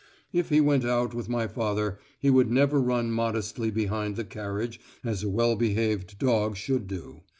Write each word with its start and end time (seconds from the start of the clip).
If 0.33 0.49
he 0.49 0.59
went 0.61 0.83
out 0.83 1.13
with 1.13 1.29
my 1.29 1.45
father 1.45 1.99
he 2.17 2.31
would 2.31 2.49
never 2.49 2.81
run 2.81 3.11
modestly 3.11 3.69
behind 3.69 4.15
the 4.15 4.25
carriage 4.25 4.79
as 5.03 5.21
a 5.21 5.29
well 5.29 5.55
behaved 5.55 6.17
dog 6.17 6.57
should 6.57 6.87
do. 6.87 7.21